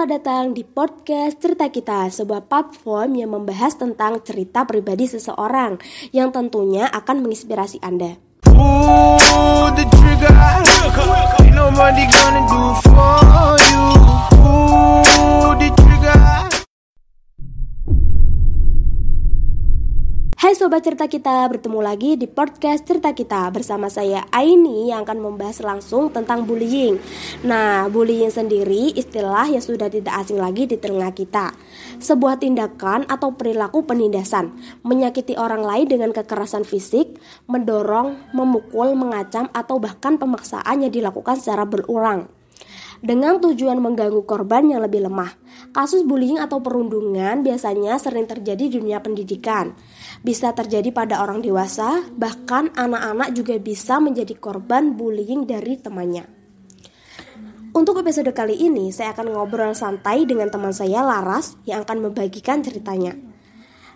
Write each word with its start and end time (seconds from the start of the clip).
Selamat 0.00 0.16
datang 0.16 0.56
di 0.56 0.64
podcast 0.64 1.44
Cerita 1.44 1.68
Kita, 1.68 2.08
sebuah 2.08 2.48
platform 2.48 3.20
yang 3.20 3.36
membahas 3.36 3.76
tentang 3.76 4.24
cerita 4.24 4.64
pribadi 4.64 5.04
seseorang 5.04 5.76
yang 6.16 6.32
tentunya 6.32 6.88
akan 6.88 7.20
menginspirasi 7.20 7.84
Anda. 7.84 8.16
The 15.60 15.69
Hai 20.40 20.56
Sobat 20.56 20.80
Cerita 20.80 21.04
Kita, 21.04 21.44
bertemu 21.52 21.84
lagi 21.84 22.16
di 22.16 22.24
podcast 22.24 22.88
Cerita 22.88 23.12
Kita 23.12 23.52
Bersama 23.52 23.92
saya 23.92 24.24
Aini 24.32 24.88
yang 24.88 25.04
akan 25.04 25.20
membahas 25.20 25.60
langsung 25.60 26.08
tentang 26.08 26.48
bullying. 26.48 26.96
Nah, 27.44 27.92
bullying 27.92 28.32
sendiri 28.32 28.88
istilah 28.96 29.44
yang 29.52 29.60
sudah 29.60 29.92
tidak 29.92 30.16
asing 30.16 30.40
lagi 30.40 30.64
di 30.64 30.80
telinga 30.80 31.12
kita. 31.12 31.52
Sebuah 32.00 32.40
tindakan 32.40 33.04
atau 33.04 33.36
perilaku 33.36 33.84
penindasan 33.84 34.56
Menyakiti 34.80 35.36
orang 35.36 35.60
lain 35.60 35.92
dengan 35.92 36.08
kekerasan 36.08 36.64
fisik 36.64 37.20
Mendorong, 37.44 38.32
memukul, 38.32 38.96
mengacam, 38.96 39.44
atau 39.52 39.76
bahkan 39.76 40.16
pemaksaan 40.16 40.88
yang 40.88 40.88
dilakukan 40.88 41.36
secara 41.36 41.68
berulang 41.68 42.39
dengan 43.00 43.40
tujuan 43.40 43.80
mengganggu 43.80 44.24
korban 44.28 44.68
yang 44.68 44.84
lebih 44.84 45.08
lemah. 45.08 45.32
Kasus 45.72 46.04
bullying 46.04 46.36
atau 46.36 46.60
perundungan 46.60 47.40
biasanya 47.40 47.96
sering 47.96 48.28
terjadi 48.28 48.68
di 48.68 48.76
dunia 48.80 49.00
pendidikan. 49.00 49.72
Bisa 50.20 50.52
terjadi 50.52 50.92
pada 50.92 51.24
orang 51.24 51.40
dewasa, 51.40 52.04
bahkan 52.12 52.68
anak-anak 52.76 53.32
juga 53.32 53.56
bisa 53.56 53.96
menjadi 53.98 54.36
korban 54.36 54.96
bullying 54.96 55.48
dari 55.48 55.80
temannya. 55.80 56.28
Untuk 57.70 58.02
episode 58.02 58.34
kali 58.34 58.58
ini, 58.58 58.90
saya 58.90 59.14
akan 59.14 59.30
ngobrol 59.30 59.78
santai 59.78 60.26
dengan 60.26 60.50
teman 60.50 60.74
saya 60.74 61.06
Laras 61.06 61.54
yang 61.70 61.86
akan 61.86 62.10
membagikan 62.10 62.66
ceritanya. 62.66 63.29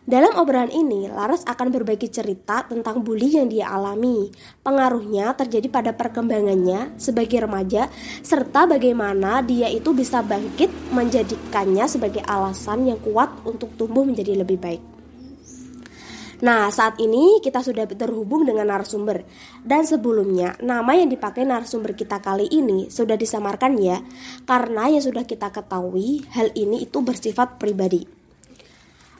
Dalam 0.04 0.36
obrolan 0.36 0.68
ini, 0.68 1.08
Laras 1.08 1.48
akan 1.48 1.72
berbagi 1.72 2.12
cerita 2.12 2.60
tentang 2.68 3.00
bully 3.00 3.40
yang 3.40 3.48
dia 3.48 3.72
alami, 3.72 4.28
pengaruhnya 4.60 5.32
terjadi 5.32 5.64
pada 5.72 5.96
perkembangannya 5.96 7.00
sebagai 7.00 7.48
remaja, 7.48 7.88
serta 8.20 8.68
bagaimana 8.68 9.40
dia 9.40 9.64
itu 9.72 9.96
bisa 9.96 10.20
bangkit 10.20 10.68
menjadikannya 10.92 11.88
sebagai 11.88 12.20
alasan 12.20 12.84
yang 12.84 13.00
kuat 13.00 13.32
untuk 13.48 13.72
tumbuh 13.80 14.04
menjadi 14.04 14.36
lebih 14.44 14.60
baik. 14.60 14.84
Nah, 16.44 16.68
saat 16.68 17.00
ini 17.00 17.40
kita 17.40 17.64
sudah 17.64 17.88
terhubung 17.88 18.44
dengan 18.44 18.68
narasumber. 18.68 19.24
Dan 19.64 19.88
sebelumnya, 19.88 20.52
nama 20.60 20.92
yang 21.00 21.08
dipakai 21.08 21.48
narasumber 21.48 21.96
kita 21.96 22.20
kali 22.20 22.44
ini 22.52 22.92
sudah 22.92 23.16
disamarkan 23.16 23.80
ya, 23.80 24.04
karena 24.44 24.92
yang 24.92 25.00
sudah 25.00 25.24
kita 25.24 25.48
ketahui, 25.48 26.28
hal 26.36 26.52
ini 26.52 26.84
itu 26.84 27.00
bersifat 27.00 27.56
pribadi. 27.56 28.13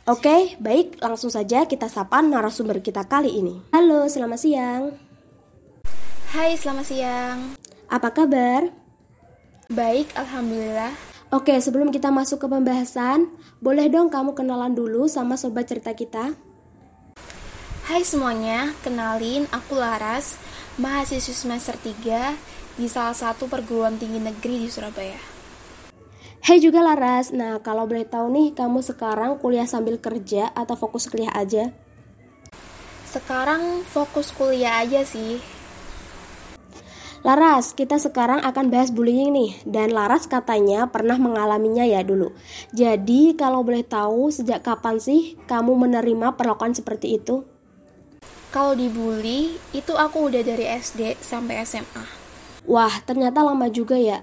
Oke, 0.05 0.53
baik, 0.61 1.01
langsung 1.01 1.33
saja 1.33 1.65
kita 1.65 1.89
sapa 1.89 2.21
narasumber 2.21 2.85
kita 2.85 3.09
kali 3.09 3.41
ini. 3.41 3.65
Halo, 3.73 4.05
selamat 4.05 4.37
siang. 4.37 4.93
Hai, 6.29 6.61
selamat 6.61 6.85
siang. 6.85 7.57
Apa 7.89 8.13
kabar? 8.13 8.69
Baik, 9.73 10.13
alhamdulillah. 10.13 10.93
Oke, 11.33 11.57
sebelum 11.57 11.89
kita 11.89 12.13
masuk 12.13 12.37
ke 12.37 12.47
pembahasan, 12.53 13.33
boleh 13.65 13.89
dong 13.89 14.13
kamu 14.13 14.37
kenalan 14.37 14.77
dulu 14.77 15.09
sama 15.09 15.41
sobat 15.41 15.73
cerita 15.73 15.97
kita? 15.97 16.37
Hai 17.89 18.05
semuanya, 18.05 18.77
kenalin 18.85 19.49
aku 19.57 19.73
Laras, 19.81 20.37
mahasiswa 20.77 21.33
semester 21.33 21.81
3 21.81 22.37
di 22.77 22.93
salah 22.93 23.17
satu 23.17 23.49
perguruan 23.49 23.97
tinggi 23.97 24.21
negeri 24.21 24.61
di 24.61 24.69
Surabaya. 24.69 25.34
Hai 26.45 26.61
juga 26.61 26.85
Laras, 26.85 27.33
nah 27.33 27.57
kalau 27.65 27.89
boleh 27.89 28.05
tahu 28.05 28.29
nih 28.29 28.53
kamu 28.53 28.85
sekarang 28.85 29.41
kuliah 29.41 29.65
sambil 29.65 29.97
kerja 29.97 30.53
atau 30.53 30.77
fokus 30.77 31.09
kuliah 31.09 31.33
aja? 31.33 31.73
Sekarang 33.09 33.81
fokus 33.89 34.29
kuliah 34.29 34.85
aja 34.85 35.09
sih. 35.09 35.41
Laras, 37.25 37.73
kita 37.73 37.97
sekarang 37.97 38.45
akan 38.45 38.69
bahas 38.69 38.93
bullying 38.93 39.33
nih 39.33 39.57
Dan 39.65 39.97
Laras 39.97 40.29
katanya 40.29 40.93
pernah 40.93 41.17
mengalaminya 41.17 41.89
ya 41.89 42.05
dulu 42.05 42.37
Jadi 42.77 43.33
kalau 43.33 43.65
boleh 43.65 43.81
tahu 43.81 44.29
sejak 44.29 44.61
kapan 44.61 45.01
sih 45.01 45.41
kamu 45.49 45.73
menerima 45.89 46.37
perlakuan 46.37 46.77
seperti 46.77 47.17
itu? 47.17 47.49
Kalau 48.53 48.77
dibully, 48.77 49.57
itu 49.73 49.97
aku 49.97 50.29
udah 50.29 50.45
dari 50.45 50.69
SD 50.69 51.17
sampai 51.25 51.65
SMA 51.65 52.05
Wah, 52.69 52.93
ternyata 53.09 53.41
lama 53.41 53.73
juga 53.73 53.97
ya 53.97 54.21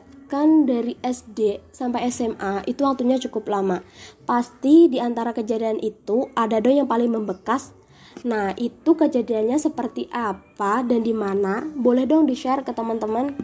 dari 0.63 0.95
SD 1.03 1.59
sampai 1.75 2.07
SMA 2.07 2.63
itu 2.63 2.87
waktunya 2.87 3.19
cukup 3.19 3.51
lama. 3.51 3.83
Pasti 4.23 4.87
di 4.87 5.03
antara 5.03 5.35
kejadian 5.35 5.83
itu 5.83 6.31
ada 6.39 6.63
dong 6.63 6.79
yang 6.79 6.87
paling 6.87 7.11
membekas. 7.11 7.75
Nah, 8.23 8.55
itu 8.55 8.95
kejadiannya 8.95 9.59
seperti 9.59 10.07
apa 10.07 10.87
dan 10.87 11.03
di 11.03 11.11
mana? 11.11 11.67
Boleh 11.75 12.07
dong 12.07 12.31
di-share 12.31 12.63
ke 12.63 12.71
teman-teman? 12.71 13.35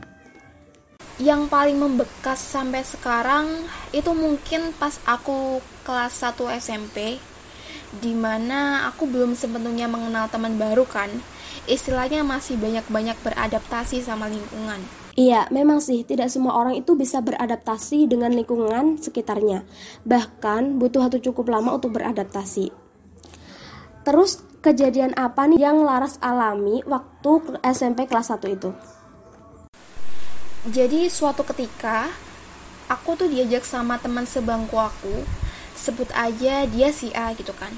Yang 1.19 1.51
paling 1.51 1.75
membekas 1.75 2.39
sampai 2.39 2.87
sekarang 2.87 3.67
itu 3.91 4.11
mungkin 4.15 4.71
pas 4.79 5.01
aku 5.03 5.59
kelas 5.83 6.23
1 6.23 6.39
SMP 6.61 7.19
di 7.99 8.13
mana 8.15 8.87
aku 8.87 9.07
belum 9.07 9.35
sepenuhnya 9.35 9.91
mengenal 9.91 10.31
teman 10.31 10.55
baru 10.55 10.87
kan. 10.87 11.09
Istilahnya 11.67 12.23
masih 12.23 12.55
banyak-banyak 12.55 13.19
beradaptasi 13.27 13.99
sama 14.05 14.31
lingkungan. 14.31 15.06
Iya, 15.17 15.49
memang 15.49 15.81
sih 15.81 16.05
tidak 16.05 16.29
semua 16.29 16.53
orang 16.53 16.77
itu 16.77 16.93
bisa 16.93 17.25
beradaptasi 17.25 18.05
dengan 18.05 18.29
lingkungan 18.29 19.01
sekitarnya. 19.01 19.65
Bahkan 20.05 20.77
butuh 20.77 21.09
waktu 21.09 21.25
cukup 21.25 21.49
lama 21.49 21.73
untuk 21.73 21.97
beradaptasi. 21.97 22.69
Terus 24.05 24.45
kejadian 24.61 25.17
apa 25.17 25.49
nih 25.49 25.65
yang 25.65 25.81
Laras 25.81 26.21
alami 26.21 26.85
waktu 26.85 27.57
SMP 27.65 28.05
kelas 28.05 28.29
1 28.29 28.45
itu? 28.45 28.69
Jadi 30.69 31.09
suatu 31.09 31.41
ketika 31.41 32.13
aku 32.85 33.17
tuh 33.17 33.25
diajak 33.25 33.65
sama 33.65 33.97
teman 33.97 34.29
sebangku 34.29 34.77
aku, 34.77 35.25
sebut 35.73 36.13
aja 36.13 36.69
dia 36.69 36.89
si 36.93 37.09
A 37.17 37.33
gitu 37.33 37.57
kan. 37.57 37.73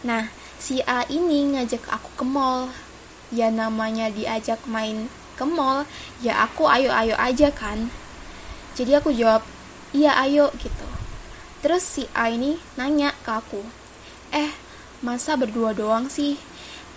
Nah, 0.00 0.32
si 0.56 0.80
A 0.88 1.04
ini 1.12 1.52
ngajak 1.52 1.84
aku 1.84 2.16
ke 2.16 2.24
mall. 2.24 2.72
Ya 3.28 3.52
namanya 3.52 4.08
diajak 4.08 4.64
main 4.64 5.12
ke 5.38 5.46
mall 5.46 5.86
ya 6.18 6.42
aku 6.42 6.66
ayo-ayo 6.66 7.14
aja 7.14 7.54
kan. 7.54 7.86
Jadi 8.74 8.98
aku 8.98 9.14
jawab 9.14 9.46
iya 9.94 10.18
ayo 10.26 10.50
gitu. 10.58 10.88
Terus 11.62 11.86
si 11.86 12.10
A 12.10 12.34
ini 12.34 12.58
nanya 12.74 13.14
ke 13.22 13.30
aku 13.30 13.62
eh 14.34 14.50
masa 14.98 15.38
berdua 15.38 15.70
doang 15.70 16.10
sih? 16.10 16.34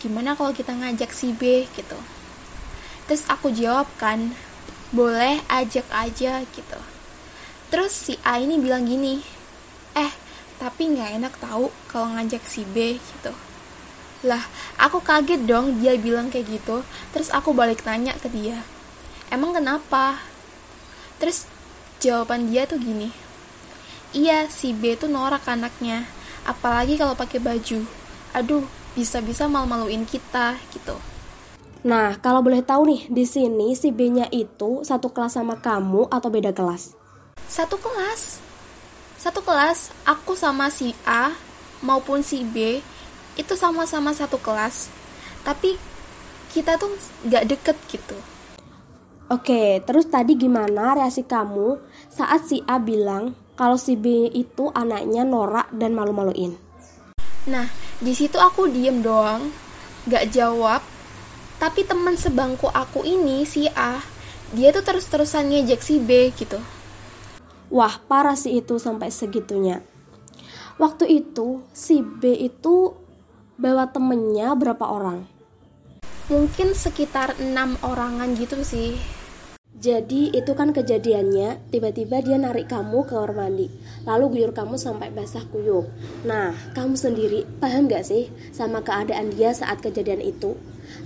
Gimana 0.01 0.33
kalau 0.33 0.49
kita 0.49 0.73
ngajak 0.73 1.13
si 1.13 1.29
B? 1.37 1.69
gitu. 1.77 1.97
Terus 3.05 3.29
aku 3.29 3.53
jawab 3.53 3.85
kan 4.01 4.33
boleh 4.89 5.45
ajak 5.45 5.85
aja 5.93 6.41
gitu. 6.41 6.79
Terus 7.69 7.93
si 7.93 8.13
A 8.25 8.41
ini 8.41 8.57
bilang 8.57 8.89
gini 8.89 9.21
eh 9.93 10.11
tapi 10.59 10.93
nggak 10.93 11.21
enak 11.21 11.33
tahu 11.41 11.69
kalau 11.91 12.15
ngajak 12.15 12.43
si 12.47 12.63
B 12.63 12.97
gitu 12.97 13.33
lah, 14.21 14.41
aku 14.77 15.01
kaget 15.01 15.49
dong 15.49 15.81
dia 15.81 15.97
bilang 15.97 16.29
kayak 16.29 16.45
gitu. 16.49 16.85
Terus 17.09 17.33
aku 17.33 17.57
balik 17.57 17.81
tanya 17.81 18.13
ke 18.17 18.29
dia. 18.29 18.61
Emang 19.33 19.57
kenapa? 19.57 20.21
Terus 21.17 21.49
jawaban 21.97 22.53
dia 22.53 22.69
tuh 22.69 22.77
gini. 22.77 23.09
Iya, 24.11 24.51
si 24.51 24.75
B 24.75 24.93
tuh 24.93 25.09
norak 25.09 25.47
anaknya. 25.49 26.05
Apalagi 26.45 26.99
kalau 27.01 27.17
pakai 27.17 27.41
baju. 27.41 27.85
Aduh, 28.37 28.65
bisa-bisa 28.93 29.47
malu-maluin 29.47 30.03
kita 30.05 30.59
gitu. 30.75 30.99
Nah, 31.81 32.13
kalau 32.21 32.45
boleh 32.45 32.61
tahu 32.61 32.85
nih, 32.85 33.01
di 33.09 33.25
sini 33.25 33.73
si 33.73 33.89
B-nya 33.89 34.29
itu 34.29 34.85
satu 34.85 35.09
kelas 35.09 35.41
sama 35.41 35.57
kamu 35.57 36.13
atau 36.13 36.29
beda 36.29 36.53
kelas? 36.53 36.93
Satu 37.49 37.81
kelas. 37.81 38.37
Satu 39.17 39.41
kelas, 39.41 39.89
aku 40.05 40.37
sama 40.37 40.69
si 40.69 40.93
A 41.09 41.33
maupun 41.81 42.21
si 42.21 42.45
B 42.45 42.85
itu 43.39 43.53
sama-sama 43.55 44.11
satu 44.11 44.39
kelas 44.39 44.91
tapi 45.45 45.75
kita 46.51 46.75
tuh 46.75 46.91
nggak 47.27 47.47
deket 47.47 47.77
gitu 47.87 48.17
Oke, 49.31 49.79
terus 49.87 50.11
tadi 50.11 50.35
gimana 50.35 50.91
reaksi 50.91 51.23
kamu 51.23 51.79
saat 52.11 52.51
si 52.51 52.59
A 52.67 52.83
bilang 52.83 53.31
kalau 53.55 53.79
si 53.79 53.95
B 53.95 54.27
itu 54.27 54.67
anaknya 54.75 55.23
norak 55.23 55.71
dan 55.71 55.95
malu-maluin? 55.95 56.59
Nah, 57.47 57.71
di 58.03 58.11
situ 58.11 58.35
aku 58.35 58.67
diem 58.67 58.99
doang, 58.99 59.47
nggak 60.03 60.35
jawab. 60.35 60.83
Tapi 61.63 61.87
teman 61.87 62.19
sebangku 62.19 62.67
aku 62.75 63.07
ini 63.07 63.47
si 63.47 63.71
A, 63.71 64.03
dia 64.51 64.75
tuh 64.75 64.83
terus-terusan 64.83 65.47
ngejek 65.47 65.79
si 65.79 66.03
B 66.03 66.35
gitu. 66.35 66.59
Wah, 67.71 68.03
parah 68.11 68.35
sih 68.35 68.59
itu 68.59 68.83
sampai 68.83 69.15
segitunya. 69.15 69.79
Waktu 70.75 71.07
itu 71.07 71.63
si 71.71 72.03
B 72.03 72.35
itu 72.35 72.99
bawa 73.59 73.89
temennya 73.89 74.53
berapa 74.55 74.85
orang? 74.87 75.27
Mungkin 76.31 76.71
sekitar 76.71 77.35
enam 77.43 77.75
orangan 77.83 78.31
gitu 78.39 78.63
sih. 78.63 78.95
Jadi 79.81 80.29
itu 80.29 80.53
kan 80.53 80.75
kejadiannya 80.75 81.73
tiba-tiba 81.73 82.21
dia 82.21 82.37
narik 82.37 82.69
kamu 82.69 83.01
ke 83.01 83.17
kamar 83.17 83.33
mandi 83.33 83.65
Lalu 84.05 84.37
guyur 84.37 84.51
kamu 84.53 84.77
sampai 84.77 85.09
basah 85.09 85.41
kuyup 85.49 85.89
Nah 86.21 86.53
kamu 86.77 86.93
sendiri 86.93 87.49
paham 87.57 87.89
gak 87.89 88.05
sih 88.05 88.29
sama 88.53 88.85
keadaan 88.85 89.33
dia 89.33 89.55
saat 89.57 89.81
kejadian 89.81 90.21
itu? 90.21 90.53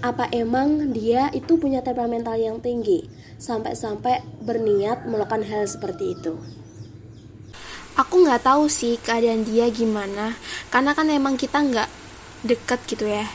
Apa 0.04 0.28
emang 0.36 0.92
dia 0.92 1.32
itu 1.32 1.56
punya 1.56 1.86
temperamental 1.88 2.36
yang 2.36 2.60
tinggi 2.60 3.08
Sampai-sampai 3.40 4.44
berniat 4.44 5.08
melakukan 5.08 5.48
hal 5.48 5.64
seperti 5.72 6.18
itu 6.18 6.36
Aku 7.96 8.28
nggak 8.28 8.44
tahu 8.44 8.68
sih 8.68 9.00
keadaan 9.00 9.48
dia 9.48 9.72
gimana 9.72 10.36
Karena 10.68 10.92
kan 10.92 11.08
emang 11.08 11.40
kita 11.40 11.64
nggak 11.64 12.05
deket 12.46 12.80
gitu 12.88 13.10
ya 13.10 13.26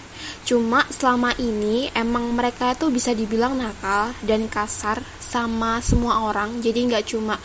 Cuma 0.44 0.82
selama 0.90 1.30
ini 1.38 1.92
emang 1.94 2.32
mereka 2.34 2.74
itu 2.74 2.88
bisa 2.90 3.14
dibilang 3.14 3.56
nakal 3.56 4.12
dan 4.24 4.50
kasar 4.50 4.98
sama 5.20 5.78
semua 5.84 6.26
orang. 6.26 6.58
Jadi 6.58 6.90
nggak 6.90 7.04
cuma 7.06 7.38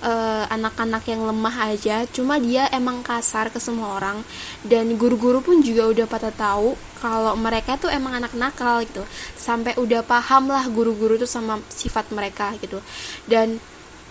uh, 0.00 0.44
anak-anak 0.48 1.04
yang 1.12 1.28
lemah 1.28 1.56
aja, 1.68 2.08
cuma 2.08 2.40
dia 2.40 2.70
emang 2.72 3.04
kasar 3.04 3.52
ke 3.52 3.60
semua 3.60 4.00
orang. 4.00 4.24
Dan 4.64 4.96
guru-guru 4.96 5.44
pun 5.44 5.60
juga 5.60 5.92
udah 5.92 6.06
pada 6.08 6.30
tahu 6.32 6.72
kalau 6.98 7.36
mereka 7.36 7.76
tuh 7.76 7.92
emang 7.92 8.16
anak 8.16 8.32
nakal 8.32 8.80
gitu. 8.86 9.04
Sampai 9.36 9.76
udah 9.76 10.00
paham 10.00 10.48
lah 10.48 10.64
guru-guru 10.72 11.20
tuh 11.20 11.28
sama 11.28 11.60
sifat 11.68 12.10
mereka 12.14 12.54
gitu. 12.62 12.80
Dan 13.28 13.60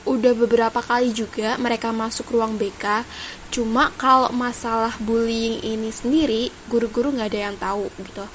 udah 0.08 0.34
beberapa 0.40 0.80
kali 0.80 1.12
juga 1.12 1.60
mereka 1.60 1.92
masuk 1.92 2.32
ruang 2.32 2.56
BK 2.56 3.04
cuma 3.52 3.92
kalau 4.00 4.32
masalah 4.32 4.96
bullying 5.04 5.60
ini 5.64 5.92
sendiri 5.92 6.48
guru-guru 6.72 7.12
nggak 7.12 7.30
ada 7.32 7.40
yang 7.52 7.56
tahu 7.60 7.92
gitu. 8.00 8.26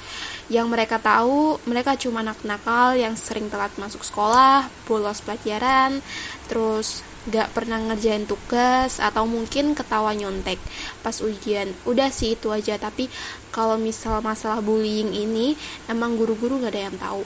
Yang 0.53 0.67
mereka 0.69 0.97
tahu 1.01 1.57
mereka 1.65 1.97
cuma 1.97 2.21
anak 2.21 2.41
nakal 2.45 2.93
yang 2.93 3.17
sering 3.17 3.49
telat 3.49 3.73
masuk 3.81 4.05
sekolah 4.05 4.69
bolos 4.85 5.25
pelajaran 5.25 6.01
terus 6.45 7.01
nggak 7.23 7.55
pernah 7.55 7.79
ngerjain 7.79 8.27
tugas 8.27 8.99
atau 8.99 9.23
mungkin 9.23 9.73
ketawa 9.73 10.13
nyontek 10.13 10.61
pas 11.01 11.17
ujian. 11.25 11.73
Udah 11.89 12.13
sih 12.13 12.37
itu 12.37 12.53
aja 12.53 12.77
tapi 12.77 13.09
kalau 13.49 13.81
misal 13.81 14.21
masalah 14.21 14.61
bullying 14.61 15.13
ini 15.13 15.57
emang 15.89 16.17
guru-guru 16.17 16.61
nggak 16.61 16.73
ada 16.73 16.81
yang 16.89 16.97
tahu. 17.01 17.23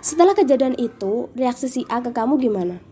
Setelah 0.00 0.32
kejadian 0.32 0.76
itu 0.80 1.28
reaksi 1.36 1.68
si 1.68 1.80
A 1.92 2.00
ke 2.00 2.08
kamu 2.08 2.40
gimana 2.40 2.89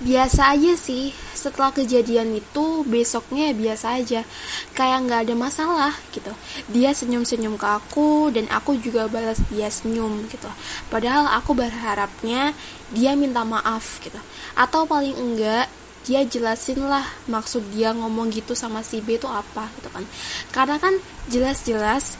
biasa 0.00 0.56
aja 0.56 0.72
sih. 0.76 1.12
Setelah 1.36 1.72
kejadian 1.72 2.36
itu 2.36 2.84
besoknya 2.88 3.52
biasa 3.52 4.00
aja. 4.00 4.24
Kayak 4.72 4.98
nggak 5.06 5.20
ada 5.28 5.34
masalah 5.36 5.92
gitu. 6.12 6.32
Dia 6.72 6.96
senyum 6.96 7.24
senyum 7.24 7.60
ke 7.60 7.68
aku 7.68 8.32
dan 8.32 8.48
aku 8.48 8.80
juga 8.80 9.06
balas 9.06 9.40
dia 9.52 9.68
senyum 9.68 10.24
gitu. 10.28 10.48
Padahal 10.88 11.28
aku 11.36 11.52
berharapnya 11.52 12.56
dia 12.92 13.12
minta 13.14 13.44
maaf 13.44 14.00
gitu. 14.00 14.18
Atau 14.56 14.88
paling 14.88 15.16
enggak 15.16 15.68
dia 16.08 16.24
jelasin 16.24 16.80
lah 16.80 17.04
maksud 17.28 17.60
dia 17.76 17.92
ngomong 17.92 18.32
gitu 18.32 18.56
sama 18.56 18.80
si 18.80 19.04
B 19.04 19.20
itu 19.20 19.28
apa 19.28 19.68
gitu 19.78 19.88
kan. 19.92 20.04
Karena 20.50 20.76
kan 20.80 20.96
jelas-jelas 21.28 22.16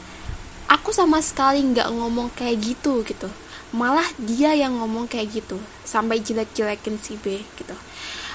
aku 0.69 0.93
sama 0.95 1.19
sekali 1.19 1.59
nggak 1.65 1.89
ngomong 1.91 2.31
kayak 2.37 2.61
gitu 2.61 3.03
gitu 3.03 3.27
malah 3.71 4.07
dia 4.19 4.51
yang 4.51 4.83
ngomong 4.83 5.07
kayak 5.07 5.31
gitu 5.31 5.55
sampai 5.87 6.19
jelek-jelekin 6.19 6.99
si 6.99 7.15
B 7.15 7.39
gitu. 7.55 7.75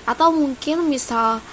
Atau 0.08 0.32
mungkin 0.32 0.88
misal 0.88 1.44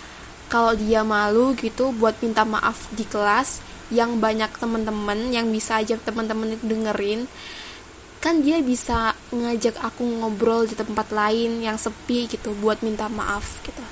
kalau 0.48 0.72
dia 0.72 1.04
malu 1.04 1.52
gitu 1.60 1.92
buat 1.92 2.16
minta 2.24 2.48
maaf 2.48 2.88
di 2.96 3.04
kelas 3.04 3.60
yang 3.92 4.24
banyak 4.24 4.50
temen-temen 4.56 5.36
yang 5.36 5.52
bisa 5.52 5.84
aja 5.84 6.00
temen-temen 6.00 6.56
dengerin 6.64 7.28
kan 8.24 8.40
dia 8.40 8.64
bisa 8.64 9.12
ngajak 9.36 9.76
aku 9.84 10.08
ngobrol 10.24 10.64
di 10.64 10.80
tempat 10.80 11.12
lain 11.12 11.60
yang 11.60 11.76
sepi 11.76 12.32
gitu 12.32 12.56
buat 12.64 12.80
minta 12.80 13.12
maaf 13.12 13.60
gitu. 13.68 13.84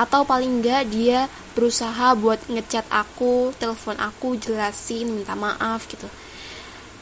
Atau 0.00 0.24
paling 0.24 0.64
enggak 0.64 0.88
dia 0.88 1.28
berusaha 1.52 2.16
buat 2.16 2.40
ngechat 2.48 2.88
aku 2.88 3.52
telepon 3.60 4.00
aku 4.00 4.40
jelasin 4.40 5.20
minta 5.20 5.36
maaf 5.36 5.84
gitu. 5.84 6.08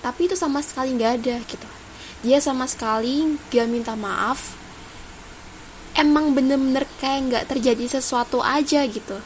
Tapi 0.02 0.26
itu 0.26 0.34
sama 0.34 0.58
sekali 0.58 0.98
nggak 0.98 1.12
ada 1.22 1.38
gitu 1.46 1.79
dia 2.20 2.36
sama 2.36 2.68
sekali 2.68 3.40
gak 3.48 3.68
minta 3.68 3.96
maaf. 3.96 4.56
Emang 5.96 6.36
bener-bener 6.36 6.84
kayak 7.00 7.20
nggak 7.28 7.44
terjadi 7.48 8.00
sesuatu 8.00 8.44
aja 8.44 8.84
gitu. 8.86 9.16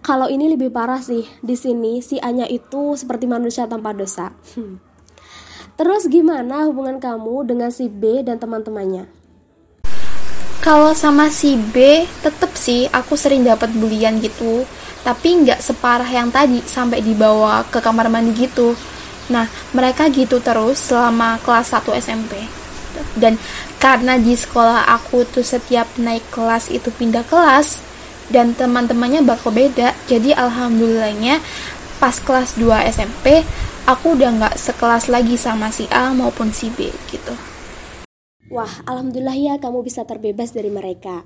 Kalau 0.00 0.32
ini 0.32 0.52
lebih 0.52 0.72
parah 0.72 1.00
sih 1.00 1.28
di 1.44 1.56
sini 1.56 2.00
si 2.00 2.16
Anya 2.20 2.48
itu 2.48 2.96
seperti 2.96 3.28
manusia 3.28 3.68
tanpa 3.68 3.92
dosa. 3.92 4.32
Hmm. 4.56 4.80
terus 5.80 6.04
gimana 6.12 6.68
hubungan 6.68 7.00
kamu 7.00 7.48
dengan 7.48 7.72
si 7.72 7.88
B 7.88 8.20
dan 8.20 8.36
teman-temannya? 8.36 9.08
Kalau 10.60 10.92
sama 10.92 11.32
si 11.32 11.56
B 11.56 12.04
tetep 12.20 12.52
sih 12.52 12.84
aku 12.92 13.16
sering 13.16 13.48
dapat 13.48 13.72
bulian 13.72 14.20
gitu. 14.20 14.68
Tapi 15.00 15.40
nggak 15.40 15.64
separah 15.64 16.08
yang 16.12 16.28
tadi 16.28 16.60
sampai 16.60 17.00
dibawa 17.00 17.64
ke 17.72 17.80
kamar 17.80 18.12
mandi 18.12 18.36
gitu 18.36 18.76
Nah, 19.30 19.46
mereka 19.70 20.10
gitu 20.10 20.42
terus 20.42 20.82
selama 20.90 21.38
kelas 21.46 21.70
1 21.70 21.94
SMP. 22.02 22.50
Dan 23.14 23.38
karena 23.78 24.18
di 24.18 24.34
sekolah 24.34 24.90
aku 24.90 25.22
tuh 25.24 25.46
setiap 25.46 25.86
naik 25.96 26.26
kelas 26.34 26.68
itu 26.68 26.90
pindah 26.90 27.22
kelas 27.24 27.78
dan 28.28 28.52
teman-temannya 28.52 29.22
bakal 29.22 29.54
beda. 29.54 29.94
Jadi 30.10 30.34
alhamdulillahnya 30.34 31.38
pas 32.02 32.18
kelas 32.18 32.58
2 32.58 32.90
SMP 32.90 33.46
aku 33.86 34.18
udah 34.18 34.30
nggak 34.36 34.54
sekelas 34.58 35.06
lagi 35.06 35.38
sama 35.38 35.70
si 35.70 35.86
A 35.94 36.10
maupun 36.10 36.50
si 36.50 36.68
B 36.74 36.90
gitu. 37.08 37.34
Wah, 38.50 38.82
alhamdulillah 38.82 39.38
ya 39.38 39.54
kamu 39.62 39.86
bisa 39.86 40.02
terbebas 40.02 40.50
dari 40.50 40.74
mereka. 40.74 41.22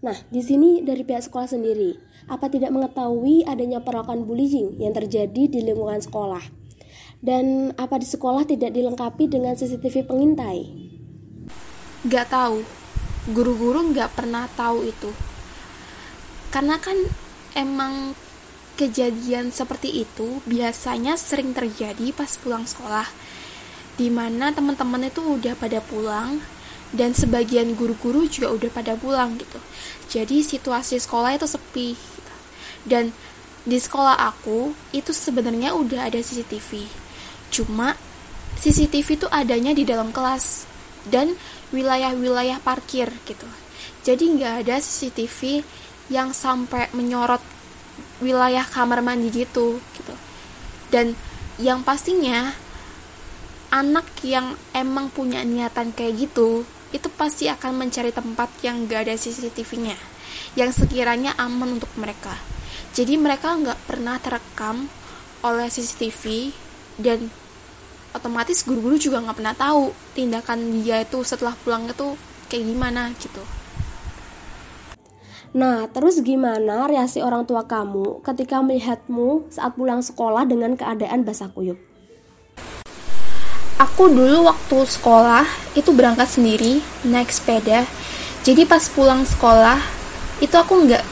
Nah, 0.00 0.14
di 0.30 0.40
sini 0.40 0.80
dari 0.86 1.02
pihak 1.02 1.26
sekolah 1.26 1.50
sendiri, 1.50 1.98
apa 2.30 2.46
tidak 2.46 2.70
mengetahui 2.70 3.42
adanya 3.42 3.82
perlakuan 3.82 4.22
bullying 4.22 4.78
yang 4.78 4.94
terjadi 4.94 5.50
di 5.50 5.60
lingkungan 5.66 5.98
sekolah? 5.98 6.59
Dan 7.20 7.76
apa 7.76 8.00
di 8.00 8.08
sekolah 8.08 8.48
tidak 8.48 8.72
dilengkapi 8.72 9.28
dengan 9.28 9.52
CCTV 9.52 10.08
pengintai? 10.08 10.64
Gak 12.08 12.32
tahu. 12.32 12.64
Guru-guru 13.28 13.92
gak 13.92 14.16
pernah 14.16 14.48
tahu 14.56 14.88
itu. 14.88 15.12
Karena 16.48 16.80
kan 16.80 16.96
emang 17.52 18.16
kejadian 18.80 19.52
seperti 19.52 20.08
itu 20.08 20.40
biasanya 20.48 21.20
sering 21.20 21.52
terjadi 21.52 22.08
pas 22.16 22.40
pulang 22.40 22.64
sekolah. 22.64 23.04
Di 24.00 24.08
mana 24.08 24.48
teman-teman 24.56 25.12
itu 25.12 25.20
udah 25.20 25.52
pada 25.60 25.84
pulang 25.84 26.40
dan 26.96 27.12
sebagian 27.12 27.76
guru-guru 27.76 28.24
juga 28.32 28.48
udah 28.56 28.70
pada 28.72 28.96
pulang 28.96 29.36
gitu. 29.36 29.60
Jadi 30.08 30.40
situasi 30.40 30.96
sekolah 30.96 31.36
itu 31.36 31.44
sepi. 31.44 31.92
Gitu. 31.92 32.32
Dan 32.88 33.12
di 33.68 33.76
sekolah 33.76 34.16
aku 34.16 34.72
itu 34.96 35.12
sebenarnya 35.12 35.76
udah 35.76 36.08
ada 36.08 36.16
CCTV 36.16 36.99
Cuma 37.50 37.94
CCTV 38.58 39.20
itu 39.20 39.26
adanya 39.30 39.74
di 39.74 39.86
dalam 39.86 40.10
kelas 40.10 40.66
dan 41.06 41.34
wilayah-wilayah 41.70 42.58
parkir 42.62 43.10
gitu. 43.26 43.46
Jadi 44.02 44.24
nggak 44.38 44.66
ada 44.66 44.76
CCTV 44.80 45.62
yang 46.10 46.34
sampai 46.34 46.90
menyorot 46.96 47.42
wilayah 48.24 48.64
kamar 48.66 49.04
mandi 49.04 49.30
gitu 49.30 49.78
gitu. 49.94 50.14
Dan 50.90 51.14
yang 51.60 51.84
pastinya 51.86 52.50
anak 53.70 54.06
yang 54.26 54.58
emang 54.74 55.12
punya 55.14 55.46
niatan 55.46 55.94
kayak 55.94 56.26
gitu 56.26 56.66
itu 56.90 57.06
pasti 57.14 57.46
akan 57.46 57.86
mencari 57.86 58.10
tempat 58.10 58.50
yang 58.66 58.90
gak 58.90 59.06
ada 59.06 59.14
CCTV-nya 59.14 59.94
yang 60.58 60.74
sekiranya 60.74 61.38
aman 61.38 61.78
untuk 61.78 61.90
mereka. 61.94 62.34
Jadi 62.90 63.14
mereka 63.14 63.54
nggak 63.54 63.86
pernah 63.86 64.18
terekam 64.18 64.90
oleh 65.46 65.70
CCTV 65.70 66.50
dan 67.00 67.32
otomatis 68.12 68.62
guru-guru 68.62 69.00
juga 69.00 69.22
nggak 69.22 69.36
pernah 69.38 69.56
tahu 69.56 69.94
tindakan 70.14 70.82
dia 70.82 71.02
itu 71.02 71.22
setelah 71.22 71.54
pulang 71.64 71.88
itu 71.88 72.14
kayak 72.50 72.64
gimana 72.66 73.14
gitu. 73.18 73.42
Nah, 75.50 75.90
terus 75.90 76.22
gimana 76.22 76.86
reaksi 76.86 77.18
orang 77.18 77.42
tua 77.42 77.66
kamu 77.66 78.22
ketika 78.22 78.62
melihatmu 78.62 79.50
saat 79.50 79.74
pulang 79.74 79.98
sekolah 79.98 80.46
dengan 80.46 80.78
keadaan 80.78 81.26
basah 81.26 81.50
kuyup? 81.50 81.74
Aku 83.80 84.06
dulu 84.06 84.46
waktu 84.46 84.78
sekolah 84.86 85.42
itu 85.74 85.90
berangkat 85.90 86.38
sendiri 86.38 86.78
naik 87.02 87.34
sepeda. 87.34 87.82
Jadi 88.46 88.62
pas 88.62 88.86
pulang 88.92 89.26
sekolah 89.26 89.80
itu 90.38 90.54
aku 90.54 90.86
nggak 90.86 91.02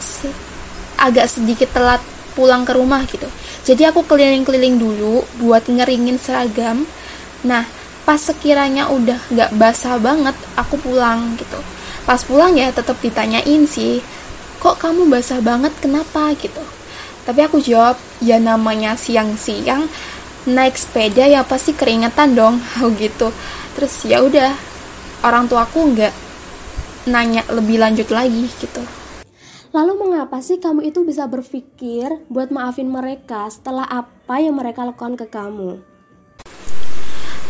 agak 1.02 1.26
sedikit 1.26 1.74
telat 1.74 1.98
pulang 2.38 2.62
ke 2.62 2.72
rumah 2.78 3.02
gitu. 3.10 3.26
Jadi 3.68 3.84
aku 3.84 4.00
keliling-keliling 4.08 4.80
dulu 4.80 5.28
buat 5.44 5.68
ngeringin 5.68 6.16
seragam. 6.16 6.88
Nah, 7.44 7.68
pas 8.08 8.16
sekiranya 8.16 8.88
udah 8.88 9.20
nggak 9.28 9.52
basah 9.60 10.00
banget, 10.00 10.32
aku 10.56 10.80
pulang 10.80 11.36
gitu. 11.36 11.60
Pas 12.08 12.24
pulang 12.24 12.56
ya 12.56 12.72
tetap 12.72 12.96
ditanyain 13.04 13.68
sih, 13.68 14.00
kok 14.56 14.80
kamu 14.80 15.04
basah 15.12 15.44
banget, 15.44 15.76
kenapa 15.84 16.32
gitu. 16.40 16.64
Tapi 17.28 17.44
aku 17.44 17.60
jawab, 17.60 18.00
ya 18.24 18.40
namanya 18.40 18.96
siang-siang, 18.96 19.84
naik 20.48 20.80
sepeda 20.80 21.28
ya 21.28 21.44
pasti 21.44 21.76
keringetan 21.76 22.32
dong 22.32 22.56
gitu 23.02 23.28
terus 23.76 23.92
ya 24.08 24.24
udah 24.24 24.56
orang 25.20 25.44
tuaku 25.44 25.92
nggak 25.92 26.14
nanya 27.12 27.44
lebih 27.52 27.76
lanjut 27.80 28.08
lagi 28.08 28.48
gitu 28.56 28.80
Lalu 29.68 30.00
mengapa 30.00 30.40
sih 30.40 30.56
kamu 30.56 30.88
itu 30.88 31.04
bisa 31.04 31.28
berpikir 31.28 32.24
buat 32.32 32.48
maafin 32.48 32.88
mereka 32.88 33.44
setelah 33.52 33.84
apa 33.84 34.40
yang 34.40 34.56
mereka 34.56 34.80
lakukan 34.88 35.12
ke 35.20 35.28
kamu? 35.28 35.84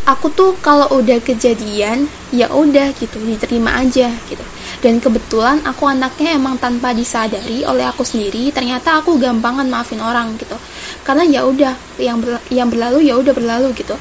Aku 0.02 0.26
tuh 0.34 0.58
kalau 0.58 0.90
udah 0.98 1.22
kejadian 1.22 2.10
ya 2.34 2.50
udah 2.50 2.90
gitu 2.98 3.22
diterima 3.22 3.78
aja 3.78 4.10
gitu. 4.26 4.42
Dan 4.82 4.98
kebetulan 4.98 5.62
aku 5.62 5.86
anaknya 5.86 6.34
emang 6.34 6.58
tanpa 6.58 6.90
disadari 6.90 7.62
oleh 7.62 7.86
aku 7.86 8.02
sendiri 8.02 8.50
ternyata 8.50 8.98
aku 8.98 9.14
gampangan 9.14 9.70
maafin 9.70 10.02
orang 10.02 10.34
gitu. 10.42 10.58
Karena 11.06 11.22
ya 11.22 11.46
udah 11.46 11.78
yang 12.02 12.18
ber, 12.18 12.42
yang 12.50 12.66
berlalu 12.66 13.06
ya 13.06 13.14
udah 13.14 13.30
berlalu 13.30 13.70
gitu. 13.78 13.94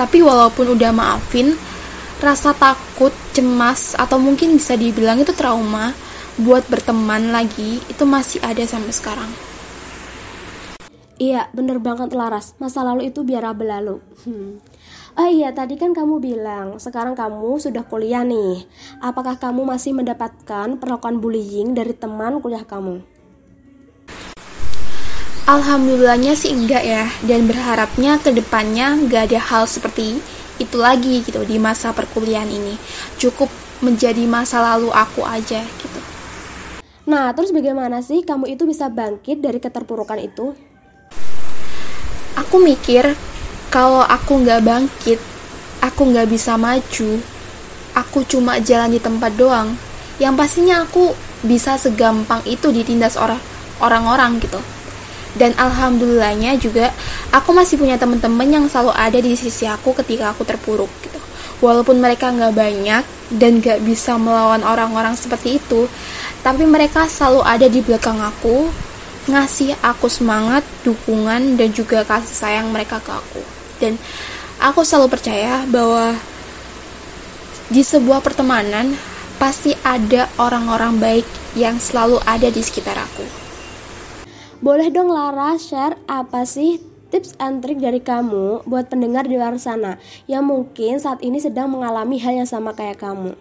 Tapi 0.00 0.24
walaupun 0.24 0.80
udah 0.80 0.96
maafin 0.96 1.52
rasa 2.24 2.56
takut, 2.56 3.12
cemas 3.36 3.92
atau 4.00 4.16
mungkin 4.16 4.56
bisa 4.56 4.80
dibilang 4.80 5.20
itu 5.20 5.36
trauma 5.36 5.92
buat 6.40 6.64
berteman 6.72 7.30
lagi 7.30 7.84
itu 7.86 8.04
masih 8.08 8.40
ada 8.40 8.64
sampai 8.64 8.92
sekarang. 8.96 9.30
Iya, 11.20 11.52
bener 11.52 11.76
banget 11.76 12.16
Laras. 12.16 12.56
Masa 12.56 12.80
lalu 12.80 13.12
itu 13.12 13.20
biar 13.20 13.44
berlalu. 13.52 14.00
Hmm. 14.24 14.56
Oh 15.20 15.28
iya, 15.28 15.52
tadi 15.52 15.76
kan 15.76 15.92
kamu 15.92 16.22
bilang 16.22 16.80
sekarang 16.80 17.12
kamu 17.12 17.60
sudah 17.60 17.84
kuliah 17.84 18.24
nih. 18.24 18.64
Apakah 19.04 19.36
kamu 19.36 19.68
masih 19.68 19.92
mendapatkan 19.92 20.80
perlakuan 20.80 21.20
bullying 21.20 21.76
dari 21.76 21.92
teman 21.92 22.40
kuliah 22.40 22.64
kamu? 22.64 23.04
Alhamdulillahnya 25.50 26.38
sih 26.38 26.54
enggak 26.54 26.86
ya, 26.86 27.10
dan 27.26 27.50
berharapnya 27.50 28.22
ke 28.22 28.30
depannya 28.30 28.94
enggak 28.94 29.34
ada 29.34 29.42
hal 29.42 29.66
seperti 29.66 30.22
itu 30.62 30.76
lagi 30.78 31.26
gitu 31.26 31.42
di 31.42 31.58
masa 31.58 31.90
perkuliahan 31.90 32.46
ini. 32.46 32.78
Cukup 33.18 33.50
menjadi 33.82 34.22
masa 34.30 34.62
lalu 34.62 34.94
aku 34.94 35.26
aja 35.26 35.66
gitu. 35.66 35.89
Nah, 37.10 37.34
terus 37.34 37.50
bagaimana 37.50 38.06
sih 38.06 38.22
kamu 38.22 38.54
itu 38.54 38.62
bisa 38.70 38.86
bangkit 38.86 39.42
dari 39.42 39.58
keterpurukan 39.58 40.14
itu? 40.22 40.54
Aku 42.38 42.62
mikir 42.62 43.18
kalau 43.66 44.06
aku 44.06 44.38
nggak 44.38 44.62
bangkit, 44.62 45.18
aku 45.82 46.06
nggak 46.06 46.30
bisa 46.30 46.54
maju, 46.54 47.18
aku 47.98 48.22
cuma 48.30 48.62
jalan 48.62 48.94
di 48.94 49.02
tempat 49.02 49.34
doang. 49.34 49.74
Yang 50.22 50.34
pastinya 50.38 50.86
aku 50.86 51.10
bisa 51.42 51.74
segampang 51.82 52.46
itu 52.46 52.70
ditindas 52.70 53.18
orang 53.18 53.42
orang-orang 53.82 54.38
gitu. 54.38 54.62
Dan 55.34 55.50
alhamdulillahnya 55.58 56.62
juga 56.62 56.94
aku 57.34 57.50
masih 57.50 57.74
punya 57.74 57.98
teman-teman 57.98 58.46
yang 58.46 58.64
selalu 58.70 58.94
ada 58.94 59.18
di 59.18 59.34
sisi 59.34 59.66
aku 59.66 59.98
ketika 59.98 60.30
aku 60.30 60.46
terpuruk 60.46 60.90
gitu. 61.02 61.19
Walaupun 61.60 62.00
mereka 62.00 62.32
nggak 62.32 62.56
banyak 62.56 63.04
dan 63.36 63.60
nggak 63.60 63.84
bisa 63.84 64.16
melawan 64.16 64.64
orang-orang 64.64 65.12
seperti 65.14 65.60
itu, 65.60 65.86
tapi 66.40 66.64
mereka 66.64 67.04
selalu 67.04 67.44
ada 67.44 67.66
di 67.68 67.84
belakang 67.84 68.16
aku 68.16 68.72
ngasih 69.28 69.76
aku 69.84 70.08
semangat, 70.08 70.64
dukungan 70.82 71.60
dan 71.60 71.68
juga 71.70 72.02
kasih 72.02 72.32
sayang 72.32 72.72
mereka 72.72 72.98
ke 73.04 73.12
aku. 73.12 73.42
Dan 73.76 74.00
aku 74.56 74.80
selalu 74.82 75.12
percaya 75.12 75.68
bahwa 75.68 76.16
di 77.70 77.84
sebuah 77.84 78.24
pertemanan 78.24 78.96
pasti 79.38 79.76
ada 79.86 80.26
orang-orang 80.40 80.98
baik 80.98 81.26
yang 81.54 81.78
selalu 81.78 82.18
ada 82.24 82.48
di 82.50 82.60
sekitar 82.64 82.96
aku. 82.98 83.24
Boleh 84.60 84.92
dong 84.92 85.08
Lara 85.08 85.56
share 85.56 85.96
apa 86.04 86.44
sih 86.44 86.89
tips 87.10 87.34
and 87.42 87.60
trik 87.60 87.82
dari 87.82 87.98
kamu 87.98 88.64
buat 88.64 88.86
pendengar 88.86 89.26
di 89.26 89.36
luar 89.36 89.58
sana 89.58 89.98
yang 90.30 90.46
mungkin 90.46 90.96
saat 90.96 91.20
ini 91.20 91.42
sedang 91.42 91.68
mengalami 91.68 92.16
hal 92.22 92.40
yang 92.40 92.48
sama 92.48 92.72
kayak 92.72 93.02
kamu? 93.02 93.34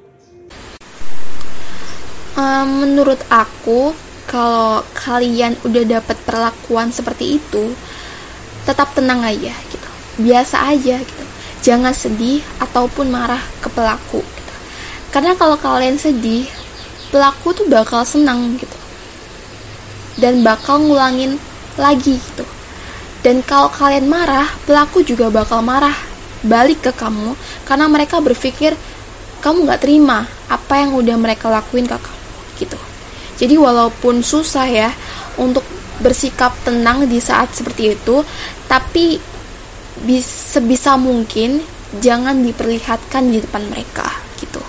um, 2.40 2.68
menurut 2.84 3.20
aku 3.28 3.92
kalau 4.30 4.86
kalian 4.96 5.58
udah 5.68 6.00
dapat 6.00 6.16
perlakuan 6.24 6.94
seperti 6.94 7.42
itu 7.42 7.76
tetap 8.64 8.94
tenang 8.96 9.26
aja 9.26 9.52
gitu 9.52 9.90
biasa 10.22 10.72
aja 10.72 11.02
gitu 11.02 11.24
jangan 11.60 11.92
sedih 11.92 12.40
ataupun 12.64 13.12
marah 13.12 13.42
ke 13.60 13.68
pelaku 13.72 14.22
gitu. 14.24 14.54
karena 15.12 15.36
kalau 15.36 15.60
kalian 15.60 16.00
sedih 16.00 16.48
pelaku 17.10 17.52
tuh 17.52 17.68
bakal 17.68 18.06
senang 18.06 18.56
gitu 18.62 18.78
dan 20.22 20.46
bakal 20.46 20.78
ngulangin 20.78 21.42
lagi 21.80 22.20
gitu 22.20 22.46
dan 23.20 23.44
kalau 23.44 23.68
kalian 23.68 24.08
marah 24.08 24.48
pelaku 24.64 25.04
juga 25.04 25.28
bakal 25.28 25.60
marah 25.60 25.96
balik 26.40 26.88
ke 26.88 26.92
kamu 26.96 27.36
karena 27.68 27.86
mereka 27.92 28.24
berpikir 28.24 28.80
kamu 29.44 29.68
nggak 29.68 29.82
terima 29.84 30.28
apa 30.48 30.80
yang 30.80 30.96
udah 30.96 31.16
mereka 31.20 31.52
lakuin 31.52 31.88
ke 31.88 31.96
kamu 31.96 32.24
gitu. 32.60 32.80
Jadi 33.40 33.56
walaupun 33.56 34.20
susah 34.20 34.68
ya 34.68 34.92
untuk 35.40 35.64
bersikap 36.04 36.56
tenang 36.64 37.08
di 37.08 37.20
saat 37.20 37.52
seperti 37.56 37.96
itu, 37.96 38.24
tapi 38.68 39.20
sebisa 40.24 40.96
mungkin 40.96 41.64
jangan 42.00 42.40
diperlihatkan 42.44 43.32
di 43.32 43.44
depan 43.44 43.68
mereka 43.68 44.08
gitu. 44.40 44.64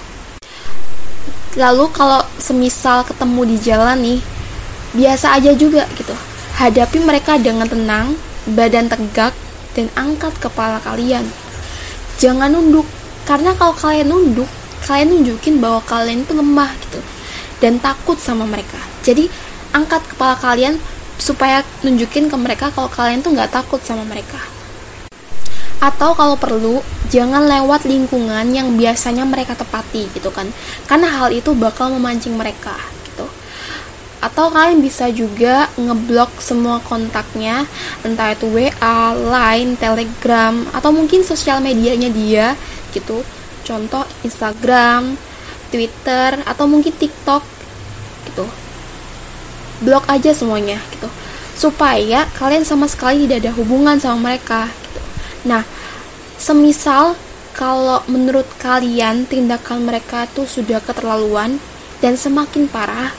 Lalu 1.59 1.91
kalau 1.91 2.23
semisal 2.39 3.03
ketemu 3.03 3.41
di 3.51 3.57
jalan 3.59 3.99
nih, 3.99 4.21
biasa 4.95 5.35
aja 5.39 5.51
juga 5.55 5.87
gitu. 5.99 6.15
Hadapi 6.59 7.03
mereka 7.03 7.39
dengan 7.43 7.67
tenang, 7.67 8.15
badan 8.53 8.91
tegak, 8.91 9.33
dan 9.73 9.87
angkat 9.95 10.35
kepala 10.43 10.83
kalian. 10.83 11.25
Jangan 12.19 12.53
nunduk, 12.53 12.85
karena 13.25 13.55
kalau 13.55 13.73
kalian 13.73 14.11
nunduk, 14.11 14.51
kalian 14.85 15.15
nunjukin 15.15 15.63
bahwa 15.63 15.81
kalian 15.85 16.25
itu 16.25 16.33
lemah 16.35 16.73
gitu 16.89 17.01
dan 17.61 17.77
takut 17.79 18.17
sama 18.17 18.49
mereka. 18.49 18.81
Jadi 19.05 19.29
angkat 19.77 20.03
kepala 20.11 20.35
kalian 20.41 20.81
supaya 21.21 21.61
nunjukin 21.85 22.33
ke 22.33 22.37
mereka 22.41 22.73
kalau 22.73 22.89
kalian 22.89 23.21
tuh 23.21 23.37
nggak 23.37 23.53
takut 23.53 23.79
sama 23.85 24.03
mereka. 24.09 24.41
Atau 25.81 26.13
kalau 26.13 26.37
perlu, 26.37 26.85
jangan 27.09 27.49
lewat 27.49 27.89
lingkungan 27.89 28.53
yang 28.53 28.77
biasanya 28.77 29.25
mereka 29.25 29.57
tepati 29.57 30.13
gitu 30.13 30.29
kan. 30.29 30.53
Karena 30.85 31.09
hal 31.09 31.33
itu 31.33 31.57
bakal 31.57 31.89
memancing 31.97 32.37
mereka. 32.37 32.77
Atau 34.21 34.53
kalian 34.53 34.85
bisa 34.85 35.09
juga 35.09 35.73
ngeblok 35.81 36.45
semua 36.45 36.81
kontaknya, 36.85 37.65
entah 38.05 38.37
itu 38.37 38.53
WA, 38.53 39.17
Line, 39.17 39.81
Telegram, 39.81 40.53
atau 40.77 40.93
mungkin 40.93 41.25
sosial 41.25 41.65
medianya 41.65 42.13
dia 42.13 42.53
gitu. 42.93 43.25
Contoh 43.65 44.05
Instagram, 44.21 45.17
Twitter 45.73 46.43
atau 46.45 46.65
mungkin 46.69 46.93
TikTok 46.93 47.43
gitu. 48.29 48.45
Blok 49.81 50.05
aja 50.11 50.37
semuanya 50.37 50.77
gitu. 50.93 51.09
Supaya 51.57 52.29
kalian 52.37 52.69
sama 52.69 52.85
sekali 52.91 53.25
tidak 53.25 53.49
ada 53.49 53.53
hubungan 53.57 53.97
sama 53.97 54.33
mereka 54.33 54.69
gitu. 54.69 55.01
Nah, 55.49 55.65
semisal 56.37 57.17
kalau 57.57 58.05
menurut 58.07 58.47
kalian 58.61 59.25
tindakan 59.25 59.85
mereka 59.85 60.29
tuh 60.31 60.45
sudah 60.45 60.81
keterlaluan 60.85 61.61
dan 62.01 62.17
semakin 62.17 62.65
parah, 62.69 63.13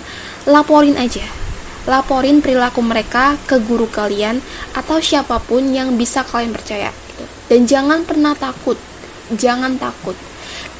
laporin 0.47 0.97
aja. 0.97 1.25
Laporin 1.89 2.45
perilaku 2.45 2.85
mereka 2.85 3.41
ke 3.49 3.57
guru 3.57 3.89
kalian 3.89 4.37
atau 4.77 5.01
siapa 5.01 5.41
pun 5.41 5.65
yang 5.73 5.97
bisa 5.97 6.21
kalian 6.21 6.53
percaya 6.53 6.93
gitu. 7.09 7.25
Dan 7.49 7.65
jangan 7.65 8.05
pernah 8.05 8.37
takut. 8.37 8.77
Jangan 9.31 9.79
takut 9.81 10.13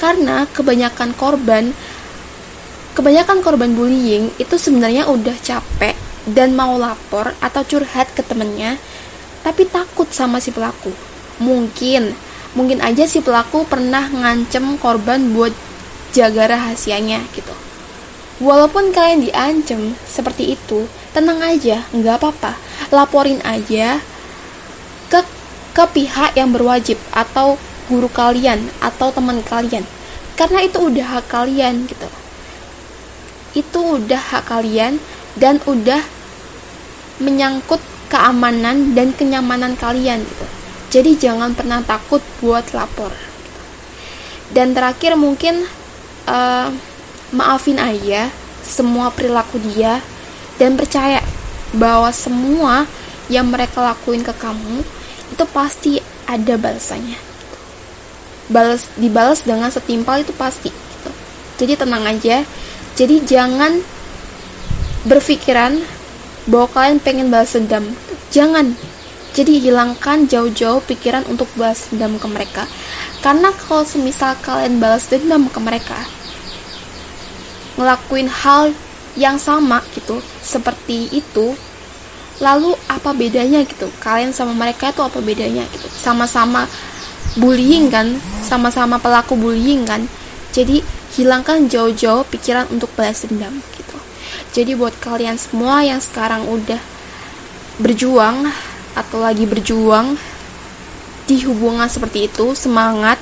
karena 0.02 0.50
kebanyakan 0.50 1.14
korban 1.14 1.78
kebanyakan 2.98 3.46
korban 3.46 3.78
bullying 3.78 4.34
itu 4.42 4.58
sebenarnya 4.58 5.06
udah 5.06 5.38
capek 5.38 5.94
dan 6.26 6.58
mau 6.58 6.74
lapor 6.82 7.38
atau 7.38 7.62
curhat 7.62 8.10
ke 8.18 8.26
temennya 8.26 8.82
tapi 9.46 9.70
takut 9.70 10.10
sama 10.10 10.42
si 10.42 10.50
pelaku 10.50 10.90
mungkin 11.38 12.18
mungkin 12.58 12.82
aja 12.82 13.06
si 13.06 13.22
pelaku 13.22 13.64
pernah 13.70 14.10
ngancem 14.10 14.76
korban 14.82 15.32
buat 15.38 15.54
jaga 16.12 16.58
rahasianya 16.58 17.22
gitu 17.38 17.54
walaupun 18.42 18.90
kalian 18.90 19.22
diancem 19.22 19.94
seperti 20.04 20.58
itu 20.58 20.90
tenang 21.14 21.40
aja 21.40 21.86
nggak 21.94 22.18
apa-apa. 22.18 22.58
Laporin 22.90 23.40
aja 23.46 24.02
ke 25.08 25.22
ke 25.72 25.84
pihak 25.94 26.36
yang 26.36 26.50
berwajib 26.52 26.98
atau 27.14 27.56
guru 27.88 28.10
kalian 28.10 28.68
atau 28.82 29.14
teman 29.14 29.40
kalian. 29.46 29.86
Karena 30.34 30.66
itu 30.66 30.82
udah 30.82 31.06
hak 31.22 31.26
kalian 31.30 31.86
gitu. 31.86 32.10
Itu 33.54 34.02
udah 34.02 34.20
hak 34.20 34.50
kalian 34.50 34.98
dan 35.38 35.62
udah 35.70 36.02
menyangkut 37.22 37.80
keamanan 38.10 38.98
dan 38.98 39.14
kenyamanan 39.14 39.78
kalian 39.78 40.26
gitu. 40.26 40.46
Jadi 40.92 41.16
jangan 41.16 41.56
pernah 41.56 41.80
takut 41.86 42.20
buat 42.44 42.68
lapor 42.76 43.32
dan 44.52 44.76
terakhir 44.76 45.16
mungkin 45.16 45.64
uh, 46.28 46.70
maafin 47.32 47.80
aja 47.80 48.28
semua 48.62 49.10
perilaku 49.10 49.58
dia 49.58 50.04
dan 50.60 50.78
percaya 50.78 51.24
bahwa 51.72 52.12
semua 52.12 52.86
yang 53.32 53.48
mereka 53.48 53.80
lakuin 53.80 54.22
ke 54.22 54.36
kamu 54.36 54.84
itu 55.32 55.44
pasti 55.56 55.92
ada 56.28 56.60
balasannya. 56.60 57.18
Balas 58.52 58.92
dibalas 59.00 59.48
dengan 59.48 59.72
setimpal 59.72 60.28
itu 60.28 60.36
pasti 60.36 60.70
gitu. 60.70 61.10
jadi 61.56 61.80
tenang 61.80 62.04
aja. 62.04 62.44
Jadi 63.00 63.24
jangan 63.24 63.80
berpikiran 65.08 65.80
bahwa 66.52 66.68
kalian 66.76 67.00
pengen 67.00 67.32
balas 67.32 67.56
dendam. 67.56 67.96
Jangan. 68.30 68.76
Jadi 69.32 69.64
hilangkan 69.64 70.28
jauh-jauh 70.28 70.84
pikiran 70.84 71.24
untuk 71.32 71.48
balas 71.56 71.88
dendam 71.88 72.20
ke 72.20 72.28
mereka. 72.28 72.68
Karena 73.24 73.56
kalau 73.56 73.88
semisal 73.88 74.36
kalian 74.44 74.84
balas 74.84 75.08
dendam 75.08 75.48
ke 75.48 75.60
mereka 75.64 76.21
ngelakuin 77.82 78.30
hal 78.30 78.72
yang 79.18 79.42
sama 79.42 79.82
gitu 79.98 80.22
seperti 80.40 81.12
itu 81.12 81.58
lalu 82.42 82.74
apa 82.90 83.14
bedanya 83.14 83.62
gitu? 83.62 83.90
Kalian 84.02 84.34
sama 84.34 84.54
mereka 84.54 84.90
itu 84.90 85.02
apa 85.06 85.22
bedanya 85.22 85.62
gitu? 85.70 85.88
Sama-sama 85.94 86.66
bullying 87.38 87.94
kan? 87.94 88.18
Sama-sama 88.42 88.98
pelaku 88.98 89.38
bullying 89.38 89.86
kan? 89.86 90.10
Jadi 90.52 90.82
hilangkan 91.16 91.70
jauh-jauh 91.70 92.26
pikiran 92.28 92.66
untuk 92.74 92.90
balas 92.98 93.24
dendam 93.28 93.62
gitu. 93.78 93.98
Jadi 94.52 94.74
buat 94.74 94.98
kalian 94.98 95.38
semua 95.38 95.86
yang 95.86 96.02
sekarang 96.02 96.50
udah 96.50 96.82
berjuang 97.78 98.50
atau 98.98 99.24
lagi 99.24 99.48
berjuang 99.48 100.20
di 101.30 101.46
hubungan 101.48 101.88
seperti 101.88 102.28
itu 102.28 102.52
semangat 102.58 103.16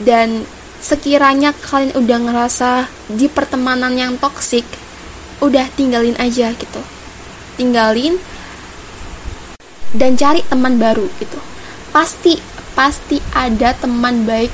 dan 0.00 0.48
sekiranya 0.80 1.52
kalian 1.52 1.92
udah 1.94 2.18
ngerasa 2.18 2.88
di 3.12 3.28
pertemanan 3.28 3.94
yang 3.94 4.16
toksik 4.16 4.64
udah 5.44 5.68
tinggalin 5.76 6.16
aja 6.16 6.52
gitu. 6.56 6.82
Tinggalin 7.60 8.16
dan 9.92 10.16
cari 10.16 10.40
teman 10.48 10.80
baru 10.80 11.06
gitu. 11.20 11.38
Pasti 11.92 12.40
pasti 12.72 13.20
ada 13.36 13.76
teman 13.76 14.24
baik 14.24 14.52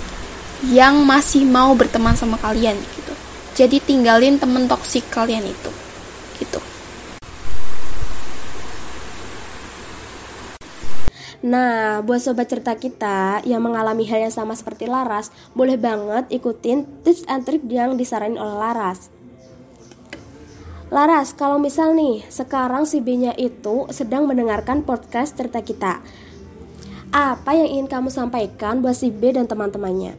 yang 0.66 1.06
masih 1.06 1.46
mau 1.46 1.72
berteman 1.78 2.18
sama 2.18 2.36
kalian 2.42 2.74
gitu. 2.74 3.14
Jadi 3.56 3.78
tinggalin 3.80 4.36
teman 4.36 4.66
toksik 4.66 5.06
kalian 5.08 5.46
itu 5.46 5.70
gitu 6.36 6.60
Nah, 11.46 12.02
buat 12.02 12.18
sobat 12.18 12.50
cerita 12.50 12.74
kita 12.74 13.38
yang 13.46 13.62
mengalami 13.62 14.02
hal 14.02 14.26
yang 14.26 14.34
sama 14.34 14.58
seperti 14.58 14.90
Laras, 14.90 15.30
boleh 15.54 15.78
banget 15.78 16.26
ikutin 16.26 17.06
tips 17.06 17.22
and 17.30 17.46
trik 17.46 17.62
yang 17.70 17.94
disaranin 17.94 18.34
oleh 18.34 18.58
Laras. 18.58 19.14
Laras, 20.90 21.30
kalau 21.38 21.62
misal 21.62 21.94
nih, 21.94 22.26
sekarang 22.26 22.82
si 22.82 22.98
B-nya 22.98 23.30
itu 23.38 23.86
sedang 23.94 24.26
mendengarkan 24.26 24.82
podcast 24.82 25.38
cerita 25.38 25.62
kita. 25.62 26.02
Apa 27.14 27.54
yang 27.54 27.78
ingin 27.78 27.86
kamu 27.94 28.10
sampaikan 28.10 28.82
buat 28.82 28.98
si 28.98 29.14
B 29.14 29.30
dan 29.30 29.46
teman-temannya? 29.46 30.18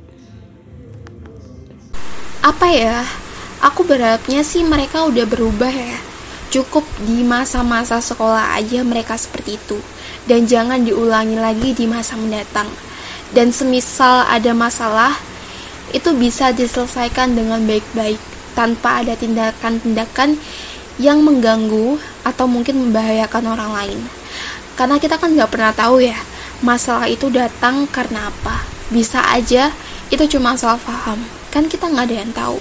Apa 2.40 2.72
ya? 2.72 3.04
Aku 3.68 3.84
berharapnya 3.84 4.48
sih 4.48 4.64
mereka 4.64 5.04
udah 5.04 5.28
berubah 5.28 5.76
ya. 5.76 6.00
Cukup 6.56 6.88
di 7.04 7.28
masa-masa 7.28 8.00
sekolah 8.00 8.56
aja 8.56 8.80
mereka 8.88 9.20
seperti 9.20 9.60
itu. 9.60 9.97
Dan 10.28 10.44
jangan 10.44 10.84
diulangi 10.84 11.40
lagi 11.40 11.72
di 11.72 11.88
masa 11.88 12.20
mendatang. 12.20 12.68
Dan 13.32 13.52
semisal 13.52 14.28
ada 14.28 14.52
masalah, 14.52 15.16
itu 15.96 16.12
bisa 16.16 16.52
diselesaikan 16.52 17.32
dengan 17.32 17.64
baik-baik 17.64 18.20
tanpa 18.52 19.04
ada 19.04 19.16
tindakan-tindakan 19.16 20.36
yang 21.00 21.22
mengganggu 21.24 22.02
atau 22.28 22.46
mungkin 22.50 22.90
membahayakan 22.90 23.44
orang 23.48 23.72
lain. 23.72 24.00
Karena 24.76 25.00
kita 25.00 25.16
kan 25.16 25.32
nggak 25.34 25.52
pernah 25.54 25.72
tahu 25.72 26.04
ya, 26.04 26.18
masalah 26.60 27.08
itu 27.08 27.30
datang 27.30 27.88
karena 27.88 28.28
apa. 28.28 28.66
Bisa 28.92 29.22
aja 29.32 29.72
itu 30.10 30.24
cuma 30.38 30.58
salah 30.58 30.80
paham, 30.82 31.20
kan 31.54 31.68
kita 31.70 31.88
nggak 31.88 32.06
ada 32.08 32.16
yang 32.16 32.32
tahu. 32.34 32.60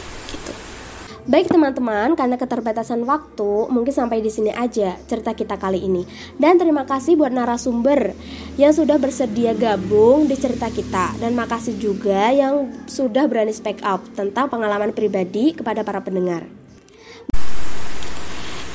Baik 1.27 1.51
teman-teman, 1.51 2.15
karena 2.15 2.39
keterbatasan 2.39 3.03
waktu, 3.03 3.67
mungkin 3.67 3.91
sampai 3.91 4.23
di 4.23 4.31
sini 4.31 4.55
aja 4.55 4.95
cerita 5.11 5.35
kita 5.35 5.59
kali 5.59 5.83
ini. 5.83 6.07
Dan 6.39 6.55
terima 6.55 6.87
kasih 6.87 7.19
buat 7.19 7.35
narasumber 7.35 8.15
yang 8.55 8.71
sudah 8.71 8.95
bersedia 8.95 9.51
gabung 9.51 10.31
di 10.31 10.39
cerita 10.39 10.71
kita. 10.71 11.19
Dan 11.19 11.35
makasih 11.35 11.75
juga 11.83 12.31
yang 12.31 12.71
sudah 12.87 13.27
berani 13.27 13.51
speak 13.51 13.83
up 13.83 14.07
tentang 14.15 14.47
pengalaman 14.47 14.95
pribadi 14.95 15.51
kepada 15.51 15.83
para 15.83 15.99
pendengar. 15.99 16.47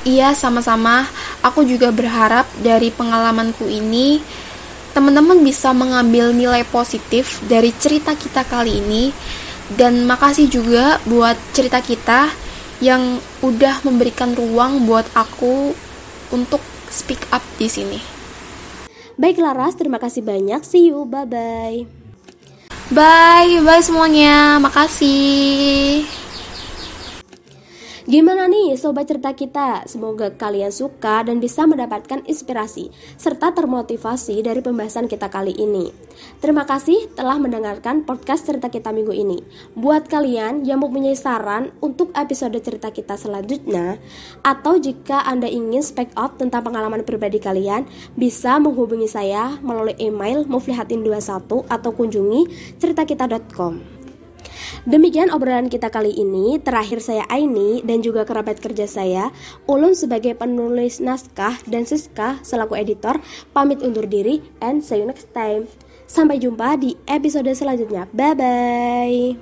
Iya, 0.04 0.36
sama-sama. 0.36 1.08
Aku 1.40 1.64
juga 1.64 1.88
berharap 1.88 2.44
dari 2.60 2.92
pengalamanku 2.92 3.64
ini 3.64 4.20
teman-teman 4.92 5.40
bisa 5.40 5.72
mengambil 5.72 6.36
nilai 6.36 6.68
positif 6.68 7.40
dari 7.48 7.72
cerita 7.72 8.12
kita 8.12 8.44
kali 8.44 8.76
ini 8.76 9.08
dan 9.72 10.04
makasih 10.04 10.52
juga 10.52 11.00
buat 11.08 11.32
cerita 11.56 11.80
kita 11.80 12.41
yang 12.82 13.22
udah 13.46 13.86
memberikan 13.86 14.34
ruang 14.34 14.90
buat 14.90 15.06
aku 15.14 15.70
untuk 16.34 16.58
speak 16.90 17.22
up 17.30 17.40
di 17.56 17.70
sini. 17.70 17.98
Baik 19.14 19.38
Laras, 19.38 19.78
terima 19.78 20.02
kasih 20.02 20.26
banyak. 20.26 20.66
See 20.66 20.90
you, 20.90 21.06
bye-bye. 21.06 21.86
Bye, 22.90 23.62
bye 23.62 23.80
semuanya. 23.80 24.58
Makasih. 24.58 26.21
Gimana 28.02 28.50
nih 28.50 28.74
sobat 28.74 29.06
cerita 29.06 29.30
kita? 29.30 29.86
Semoga 29.86 30.34
kalian 30.34 30.74
suka 30.74 31.22
dan 31.22 31.38
bisa 31.38 31.70
mendapatkan 31.70 32.26
inspirasi 32.26 32.90
serta 33.14 33.54
termotivasi 33.54 34.42
dari 34.42 34.58
pembahasan 34.58 35.06
kita 35.06 35.30
kali 35.30 35.54
ini. 35.54 35.94
Terima 36.42 36.66
kasih 36.66 37.14
telah 37.14 37.38
mendengarkan 37.38 38.02
podcast 38.02 38.50
cerita 38.50 38.74
kita 38.74 38.90
minggu 38.90 39.14
ini. 39.14 39.38
Buat 39.78 40.10
kalian 40.10 40.66
yang 40.66 40.82
mempunyai 40.82 41.14
saran 41.14 41.70
untuk 41.78 42.10
episode 42.18 42.58
cerita 42.58 42.90
kita 42.90 43.14
selanjutnya 43.14 44.02
atau 44.42 44.82
jika 44.82 45.22
Anda 45.22 45.46
ingin 45.46 45.86
speak 45.86 46.10
up 46.18 46.42
tentang 46.42 46.66
pengalaman 46.66 47.06
pribadi 47.06 47.38
kalian, 47.38 47.86
bisa 48.18 48.58
menghubungi 48.58 49.06
saya 49.06 49.62
melalui 49.62 49.94
email 50.02 50.42
muflihatin21 50.50 51.70
atau 51.70 51.90
kunjungi 51.94 52.50
ceritakita.com. 52.82 53.91
Demikian 54.82 55.30
obrolan 55.30 55.70
kita 55.70 55.94
kali 55.94 56.10
ini. 56.10 56.58
Terakhir 56.58 56.98
saya 56.98 57.22
Aini 57.30 57.82
dan 57.86 58.02
juga 58.02 58.26
kerabat 58.26 58.58
kerja 58.58 58.90
saya, 58.90 59.30
Ulun 59.70 59.94
sebagai 59.94 60.34
penulis 60.34 60.98
naskah 60.98 61.58
dan 61.70 61.86
Siska 61.86 62.42
selaku 62.42 62.74
editor, 62.74 63.22
pamit 63.54 63.78
undur 63.82 64.10
diri 64.10 64.42
and 64.58 64.82
see 64.82 64.98
you 64.98 65.06
next 65.06 65.30
time. 65.30 65.70
Sampai 66.10 66.42
jumpa 66.42 66.76
di 66.76 66.98
episode 67.06 67.54
selanjutnya. 67.54 68.10
Bye 68.10 68.34
bye. 68.34 69.38